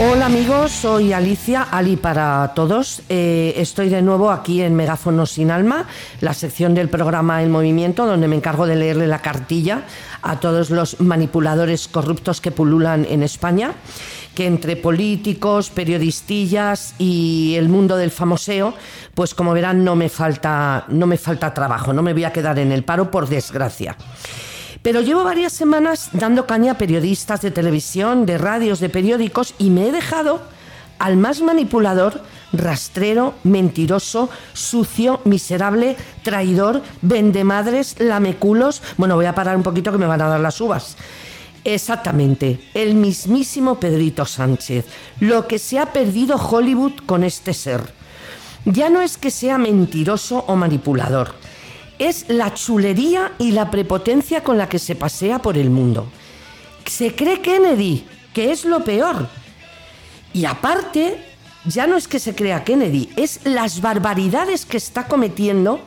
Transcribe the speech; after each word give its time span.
Hola 0.00 0.26
amigos, 0.26 0.72
soy 0.72 1.12
Alicia, 1.12 1.62
Ali 1.62 1.94
para 1.94 2.50
todos. 2.56 3.02
Eh, 3.08 3.54
estoy 3.58 3.90
de 3.90 4.02
nuevo 4.02 4.32
aquí 4.32 4.60
en 4.60 4.74
Megáfono 4.74 5.24
sin 5.24 5.52
Alma, 5.52 5.86
la 6.20 6.34
sección 6.34 6.74
del 6.74 6.88
programa 6.88 7.44
El 7.44 7.48
Movimiento, 7.48 8.04
donde 8.04 8.26
me 8.26 8.34
encargo 8.34 8.66
de 8.66 8.74
leerle 8.74 9.06
la 9.06 9.20
cartilla 9.20 9.82
a 10.20 10.40
todos 10.40 10.70
los 10.70 11.00
manipuladores 11.00 11.86
corruptos 11.86 12.40
que 12.40 12.50
pululan 12.50 13.06
en 13.08 13.22
España, 13.22 13.74
que 14.34 14.48
entre 14.48 14.74
políticos, 14.74 15.70
periodistillas 15.70 16.96
y 16.98 17.54
el 17.56 17.68
mundo 17.68 17.96
del 17.96 18.10
famoseo, 18.10 18.74
pues 19.14 19.32
como 19.32 19.52
verán 19.52 19.84
no 19.84 19.94
me 19.94 20.08
falta, 20.08 20.86
no 20.88 21.06
me 21.06 21.18
falta 21.18 21.54
trabajo, 21.54 21.92
no 21.92 22.02
me 22.02 22.14
voy 22.14 22.24
a 22.24 22.32
quedar 22.32 22.58
en 22.58 22.72
el 22.72 22.82
paro 22.82 23.12
por 23.12 23.28
desgracia. 23.28 23.96
Pero 24.84 25.00
llevo 25.00 25.24
varias 25.24 25.54
semanas 25.54 26.10
dando 26.12 26.46
caña 26.46 26.72
a 26.72 26.76
periodistas 26.76 27.40
de 27.40 27.50
televisión, 27.50 28.26
de 28.26 28.36
radios, 28.36 28.80
de 28.80 28.90
periódicos 28.90 29.54
y 29.58 29.70
me 29.70 29.88
he 29.88 29.92
dejado 29.92 30.42
al 30.98 31.16
más 31.16 31.40
manipulador, 31.40 32.20
rastrero, 32.52 33.32
mentiroso, 33.44 34.28
sucio, 34.52 35.22
miserable, 35.24 35.96
traidor, 36.22 36.82
vendemadres, 37.00 37.98
lameculos. 37.98 38.82
Bueno, 38.98 39.16
voy 39.16 39.24
a 39.24 39.34
parar 39.34 39.56
un 39.56 39.62
poquito 39.62 39.90
que 39.90 39.96
me 39.96 40.06
van 40.06 40.20
a 40.20 40.28
dar 40.28 40.40
las 40.40 40.60
uvas. 40.60 40.98
Exactamente, 41.64 42.60
el 42.74 42.94
mismísimo 42.94 43.80
Pedrito 43.80 44.26
Sánchez. 44.26 44.84
Lo 45.18 45.48
que 45.48 45.58
se 45.58 45.78
ha 45.78 45.94
perdido 45.94 46.36
Hollywood 46.36 46.92
con 47.06 47.24
este 47.24 47.54
ser. 47.54 47.80
Ya 48.66 48.90
no 48.90 49.00
es 49.00 49.16
que 49.16 49.30
sea 49.30 49.56
mentiroso 49.56 50.44
o 50.46 50.56
manipulador 50.56 51.42
es 51.98 52.26
la 52.28 52.54
chulería 52.54 53.32
y 53.38 53.52
la 53.52 53.70
prepotencia 53.70 54.42
con 54.42 54.58
la 54.58 54.68
que 54.68 54.78
se 54.78 54.94
pasea 54.94 55.40
por 55.40 55.56
el 55.56 55.70
mundo. 55.70 56.06
Se 56.84 57.14
cree 57.14 57.40
Kennedy, 57.40 58.06
que 58.32 58.50
es 58.52 58.64
lo 58.64 58.84
peor. 58.84 59.28
Y 60.32 60.44
aparte, 60.44 61.18
ya 61.64 61.86
no 61.86 61.96
es 61.96 62.08
que 62.08 62.18
se 62.18 62.34
crea 62.34 62.64
Kennedy, 62.64 63.10
es 63.16 63.40
las 63.44 63.80
barbaridades 63.80 64.66
que 64.66 64.76
está 64.76 65.06
cometiendo 65.06 65.80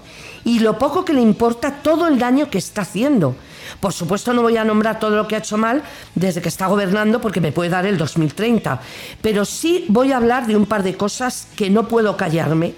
y 0.44 0.60
lo 0.60 0.78
poco 0.78 1.04
que 1.06 1.14
le 1.14 1.22
importa 1.22 1.84
todo 1.84 2.08
el 2.08 2.18
daño 2.18 2.50
que 2.50 2.58
está 2.58 2.82
haciendo. 2.82 3.36
Por 3.80 3.94
supuesto 3.94 4.34
no 4.34 4.42
voy 4.42 4.58
a 4.58 4.64
nombrar 4.64 5.00
todo 5.00 5.12
lo 5.12 5.28
que 5.28 5.36
ha 5.36 5.40
hecho 5.40 5.58
mal 5.58 5.84
desde 6.16 6.42
que 6.42 6.50
está 6.50 6.68
gobernando 6.68 7.20
porque 7.20 7.42
me 7.42 7.52
puede 7.52 7.70
dar 7.70 7.86
el 7.86 7.98
2030, 7.98 8.80
pero 9.22 9.46
sí 9.46 9.86
voy 9.90 10.14
a 10.14 10.18
hablar 10.18 10.48
de 10.48 10.56
un 10.56 10.66
par 10.66 10.84
de 10.84 10.96
cosas 10.96 11.50
que 11.56 11.70
no 11.70 11.88
puedo 11.88 12.16
callarme 12.16 12.74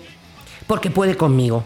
porque 0.68 0.90
puede 0.90 1.16
conmigo. 1.16 1.64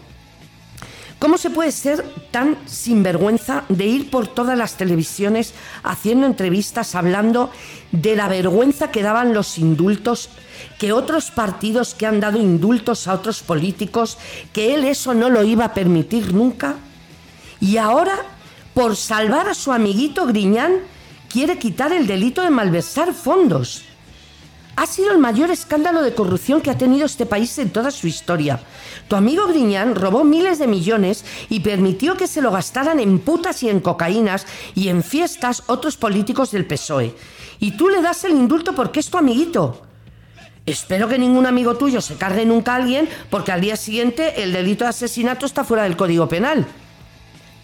¿Cómo 1.24 1.38
se 1.38 1.48
puede 1.48 1.72
ser 1.72 2.04
tan 2.30 2.58
sinvergüenza 2.66 3.64
de 3.70 3.86
ir 3.86 4.10
por 4.10 4.26
todas 4.26 4.58
las 4.58 4.76
televisiones 4.76 5.54
haciendo 5.82 6.26
entrevistas 6.26 6.94
hablando 6.94 7.50
de 7.92 8.14
la 8.14 8.28
vergüenza 8.28 8.90
que 8.90 9.02
daban 9.02 9.32
los 9.32 9.56
indultos, 9.56 10.28
que 10.78 10.92
otros 10.92 11.30
partidos 11.30 11.94
que 11.94 12.04
han 12.04 12.20
dado 12.20 12.38
indultos 12.38 13.08
a 13.08 13.14
otros 13.14 13.42
políticos, 13.42 14.18
que 14.52 14.74
él 14.74 14.84
eso 14.84 15.14
no 15.14 15.30
lo 15.30 15.42
iba 15.44 15.64
a 15.64 15.72
permitir 15.72 16.34
nunca? 16.34 16.74
Y 17.58 17.78
ahora, 17.78 18.18
por 18.74 18.94
salvar 18.94 19.48
a 19.48 19.54
su 19.54 19.72
amiguito 19.72 20.26
Griñán, 20.26 20.74
quiere 21.30 21.56
quitar 21.56 21.90
el 21.94 22.06
delito 22.06 22.42
de 22.42 22.50
malversar 22.50 23.14
fondos. 23.14 23.82
Ha 24.76 24.86
sido 24.86 25.12
el 25.12 25.18
mayor 25.18 25.50
escándalo 25.50 26.02
de 26.02 26.14
corrupción 26.14 26.60
que 26.60 26.70
ha 26.70 26.78
tenido 26.78 27.06
este 27.06 27.26
país 27.26 27.56
en 27.58 27.70
toda 27.70 27.90
su 27.92 28.08
historia. 28.08 28.60
Tu 29.06 29.14
amigo 29.14 29.46
Griñán 29.46 29.94
robó 29.94 30.24
miles 30.24 30.58
de 30.58 30.66
millones 30.66 31.24
y 31.48 31.60
permitió 31.60 32.16
que 32.16 32.26
se 32.26 32.42
lo 32.42 32.50
gastaran 32.50 32.98
en 32.98 33.20
putas 33.20 33.62
y 33.62 33.68
en 33.68 33.80
cocaínas 33.80 34.46
y 34.74 34.88
en 34.88 35.04
fiestas 35.04 35.62
otros 35.66 35.96
políticos 35.96 36.50
del 36.50 36.66
PSOE. 36.66 37.14
Y 37.60 37.76
tú 37.76 37.88
le 37.88 38.02
das 38.02 38.24
el 38.24 38.32
indulto 38.32 38.74
porque 38.74 38.98
es 38.98 39.10
tu 39.10 39.18
amiguito. 39.18 39.82
Espero 40.66 41.08
que 41.08 41.18
ningún 41.18 41.46
amigo 41.46 41.76
tuyo 41.76 42.00
se 42.00 42.16
cargue 42.16 42.44
nunca 42.44 42.72
a 42.72 42.76
alguien 42.76 43.08
porque 43.30 43.52
al 43.52 43.60
día 43.60 43.76
siguiente 43.76 44.42
el 44.42 44.52
delito 44.52 44.84
de 44.84 44.90
asesinato 44.90 45.46
está 45.46 45.62
fuera 45.62 45.84
del 45.84 45.96
Código 45.96 46.28
Penal. 46.28 46.66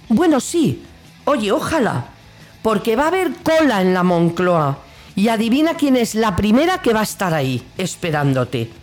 Bueno, 0.09 0.39
sí. 0.39 0.85
Oye, 1.25 1.51
ojalá. 1.51 2.07
Porque 2.63 2.95
va 2.95 3.05
a 3.05 3.09
haber 3.09 3.33
cola 3.43 3.81
en 3.81 3.95
la 3.95 4.03
Moncloa 4.03 4.90
y 5.17 5.29
adivina 5.29 5.75
quién 5.75 5.97
es 5.97 6.15
la 6.15 6.37
primera 6.37 6.83
que 6.83 6.93
va 6.93 7.01
a 7.01 7.05
estar 7.05 7.35
ahí, 7.35 7.63
esperándote. 7.79 8.80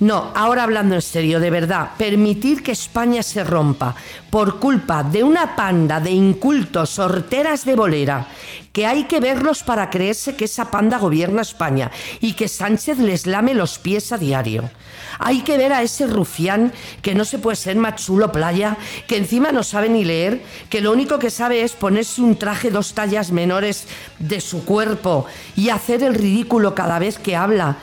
No, 0.00 0.32
ahora 0.34 0.62
hablando 0.62 0.94
en 0.94 1.02
serio, 1.02 1.40
de 1.40 1.50
verdad, 1.50 1.90
permitir 1.98 2.62
que 2.62 2.72
España 2.72 3.22
se 3.22 3.44
rompa 3.44 3.94
por 4.30 4.58
culpa 4.58 5.02
de 5.02 5.22
una 5.22 5.54
panda 5.54 6.00
de 6.00 6.10
incultos 6.10 6.88
sorteras 6.88 7.66
de 7.66 7.76
bolera, 7.76 8.26
que 8.72 8.86
hay 8.86 9.04
que 9.04 9.20
verlos 9.20 9.62
para 9.62 9.90
creerse 9.90 10.36
que 10.36 10.46
esa 10.46 10.70
panda 10.70 10.96
gobierna 10.96 11.42
España 11.42 11.90
y 12.18 12.32
que 12.32 12.48
Sánchez 12.48 12.96
les 12.96 13.26
lame 13.26 13.52
los 13.52 13.78
pies 13.78 14.10
a 14.12 14.16
diario. 14.16 14.70
Hay 15.18 15.42
que 15.42 15.58
ver 15.58 15.74
a 15.74 15.82
ese 15.82 16.06
rufián 16.06 16.72
que 17.02 17.14
no 17.14 17.26
se 17.26 17.38
puede 17.38 17.56
ser 17.56 17.76
machulo 17.76 18.32
playa, 18.32 18.78
que 19.06 19.18
encima 19.18 19.52
no 19.52 19.62
sabe 19.62 19.90
ni 19.90 20.06
leer, 20.06 20.42
que 20.70 20.80
lo 20.80 20.92
único 20.92 21.18
que 21.18 21.28
sabe 21.28 21.62
es 21.62 21.72
ponerse 21.72 22.22
un 22.22 22.36
traje 22.36 22.70
dos 22.70 22.94
tallas 22.94 23.32
menores 23.32 23.86
de 24.18 24.40
su 24.40 24.64
cuerpo 24.64 25.26
y 25.56 25.68
hacer 25.68 26.02
el 26.02 26.14
ridículo 26.14 26.74
cada 26.74 26.98
vez 26.98 27.18
que 27.18 27.36
habla 27.36 27.76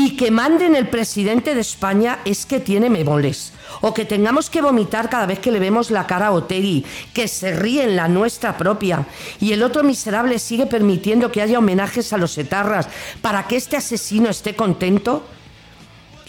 y 0.00 0.14
que 0.14 0.30
manden 0.30 0.76
el 0.76 0.88
presidente 0.88 1.56
de 1.56 1.60
España 1.60 2.20
es 2.24 2.46
que 2.46 2.60
tiene 2.60 2.88
memoles. 2.88 3.52
O 3.80 3.92
que 3.92 4.04
tengamos 4.04 4.48
que 4.48 4.62
vomitar 4.62 5.10
cada 5.10 5.26
vez 5.26 5.40
que 5.40 5.50
le 5.50 5.58
vemos 5.58 5.90
la 5.90 6.06
cara 6.06 6.28
a 6.28 6.30
Otegi, 6.30 6.86
que 7.12 7.26
se 7.26 7.50
ríe 7.52 7.82
en 7.82 7.96
la 7.96 8.06
nuestra 8.06 8.56
propia. 8.56 9.08
Y 9.40 9.52
el 9.52 9.64
otro 9.64 9.82
miserable 9.82 10.38
sigue 10.38 10.66
permitiendo 10.66 11.32
que 11.32 11.42
haya 11.42 11.58
homenajes 11.58 12.12
a 12.12 12.16
los 12.16 12.38
etarras 12.38 12.88
para 13.20 13.48
que 13.48 13.56
este 13.56 13.76
asesino 13.76 14.30
esté 14.30 14.54
contento 14.54 15.26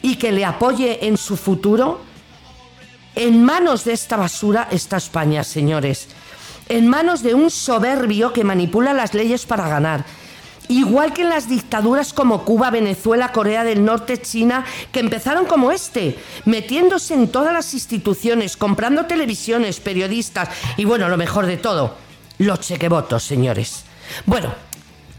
y 0.02 0.16
que 0.16 0.32
le 0.32 0.46
apoye 0.46 1.06
en 1.06 1.16
su 1.16 1.38
futuro. 1.38 2.02
En 3.14 3.44
manos 3.46 3.86
de 3.86 3.94
esta 3.94 4.18
basura 4.18 4.68
está 4.72 4.98
España, 4.98 5.44
señores. 5.44 6.08
En 6.70 6.88
manos 6.88 7.22
de 7.22 7.36
un 7.36 7.52
soberbio 7.52 8.34
que 8.34 8.44
manipula 8.44 8.94
las 8.94 9.14
leyes 9.14 9.46
para 9.46 9.70
ganar 9.70 10.06
Igual 10.70 11.14
que 11.14 11.24
en 11.24 11.30
las 11.30 11.50
dictaduras 11.50 12.14
como 12.14 12.46
Cuba, 12.46 12.70
Venezuela, 12.70 13.32
Corea 13.32 13.64
del 13.64 13.84
Norte, 13.84 14.22
China, 14.22 14.64
que 14.92 15.00
empezaron 15.00 15.46
como 15.46 15.72
este, 15.72 16.20
metiéndose 16.46 17.16
en 17.16 17.28
todas 17.30 17.52
las 17.52 17.74
instituciones, 17.74 18.56
comprando 18.56 19.08
televisiones, 19.08 19.80
periodistas 19.80 20.50
y 20.78 20.86
bueno, 20.86 21.10
lo 21.10 21.18
mejor 21.18 21.48
de 21.48 21.58
todo, 21.58 21.96
los 22.38 22.60
chequevotos, 22.60 23.24
señores. 23.24 23.84
Bueno, 24.28 24.54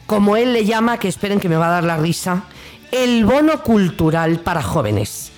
como 0.06 0.36
él 0.36 0.52
le 0.52 0.64
llama, 0.64 0.98
que 0.98 1.08
esperen 1.08 1.40
que 1.40 1.48
me 1.48 1.56
va 1.56 1.66
a 1.66 1.72
dar 1.72 1.84
la 1.84 1.96
risa, 1.96 2.44
el 2.92 3.24
bono 3.24 3.64
cultural 3.64 4.38
para 4.38 4.62
jóvenes. 4.62 5.32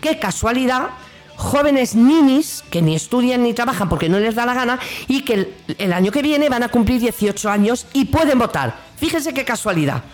Qué 0.00 0.18
casualidad 0.18 0.90
jóvenes 1.36 1.94
ninis 1.94 2.62
que 2.70 2.82
ni 2.82 2.94
estudian 2.94 3.42
ni 3.42 3.54
trabajan 3.54 3.88
porque 3.88 4.08
no 4.08 4.18
les 4.18 4.34
da 4.34 4.46
la 4.46 4.54
gana 4.54 4.78
y 5.08 5.22
que 5.22 5.54
el, 5.78 5.92
año 5.92 6.12
que 6.12 6.22
viene 6.22 6.48
van 6.48 6.62
a 6.62 6.68
cumplir 6.68 7.00
18 7.00 7.50
años 7.50 7.86
y 7.92 8.06
pueden 8.06 8.38
votar. 8.38 8.91
Fíjense 9.02 9.34
qué 9.34 9.44
casualidad. 9.44 10.04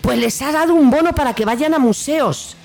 Pues 0.00 0.18
les 0.18 0.40
ha 0.40 0.52
dado 0.52 0.72
un 0.72 0.90
bono 0.90 1.14
para 1.14 1.34
que 1.34 1.44
vayan 1.44 1.74
a 1.74 1.78
museos. 1.78 2.56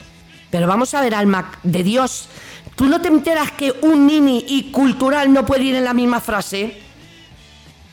Pero 0.50 0.66
vamos 0.66 0.94
a 0.94 1.02
ver, 1.02 1.14
alma 1.14 1.52
de 1.62 1.84
Dios, 1.84 2.30
¿tú 2.78 2.86
no 2.86 3.02
te 3.02 3.10
enteras 3.10 3.52
que 3.52 3.74
un 3.82 4.08
nini 4.08 4.46
y 4.48 4.72
cultural 4.72 5.34
no 5.34 5.46
puede 5.46 5.66
ir 5.66 5.76
en 5.76 5.84
la 5.84 5.94
misma 5.94 6.22
frase? 6.22 6.82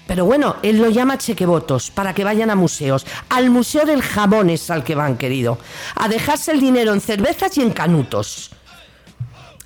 Pero 0.07 0.25
bueno, 0.25 0.55
él 0.63 0.79
lo 0.79 0.89
llama 0.89 1.19
chequevotos 1.19 1.91
para 1.91 2.15
que 2.15 2.23
vayan 2.23 2.49
a 2.49 2.55
museos. 2.55 3.05
Al 3.29 3.51
Museo 3.51 3.85
del 3.85 4.03
Jamón 4.03 4.51
es 4.51 4.71
al 4.71 4.85
que 4.85 4.95
van, 4.95 5.19
querido. 5.19 5.59
A 5.97 6.07
dejarse 6.07 6.53
el 6.53 6.61
dinero 6.61 6.93
en 6.93 7.01
cervezas 7.01 7.59
y 7.59 7.63
en 7.63 7.71
canutos. 7.71 8.53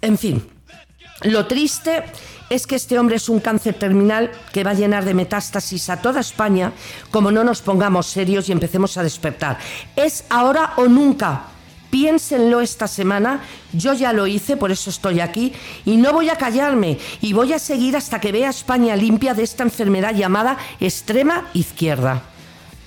En 0.01 0.17
fin, 0.17 0.49
lo 1.25 1.47
triste 1.47 2.05
es 2.51 2.67
que 2.67 2.77
este 2.77 2.99
hombre 2.99 3.17
es 3.17 3.29
un 3.29 3.41
cáncer 3.41 3.75
terminal 3.75 4.31
que 4.53 4.65
va 4.65 4.71
a 4.71 4.75
llenar 4.75 5.05
de 5.05 5.15
metástasis 5.15 5.91
a 5.91 6.01
toda 6.01 6.21
España 6.21 6.73
como 7.11 7.31
no 7.31 7.45
nos 7.45 7.63
pongamos 7.63 8.07
serios 8.07 8.49
y 8.49 8.53
empecemos 8.53 8.97
a 8.97 9.03
despertar. 9.03 9.59
Es 9.97 10.25
ahora 10.29 10.75
o 10.77 10.87
nunca. 10.87 11.45
Piénsenlo 11.91 12.61
esta 12.61 12.87
semana, 12.87 13.41
yo 13.73 13.95
ya 13.95 14.13
lo 14.13 14.27
hice, 14.27 14.59
por 14.59 14.71
eso 14.71 14.91
estoy 14.91 15.21
aquí, 15.21 15.55
y 15.87 15.97
no 15.97 16.13
voy 16.13 16.29
a 16.29 16.37
callarme, 16.37 16.99
y 17.23 17.33
voy 17.33 17.55
a 17.55 17.59
seguir 17.59 17.97
hasta 17.97 18.21
que 18.21 18.31
vea 18.31 18.51
España 18.51 18.95
limpia 18.95 19.33
de 19.33 19.43
esta 19.43 19.63
enfermedad 19.63 20.15
llamada 20.15 20.59
extrema 20.81 21.49
izquierda. 21.55 22.25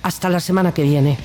Hasta 0.04 0.28
la 0.28 0.38
semana 0.38 0.72
que 0.72 0.84
viene. 0.84 1.18